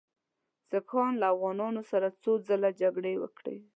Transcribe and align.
سیکهانو 0.69 1.19
له 1.21 1.27
افغانانو 1.35 1.81
سره 1.91 2.07
څو 2.21 2.31
ځله 2.47 2.69
جګړې 2.81 3.13
وکړې. 3.23 3.57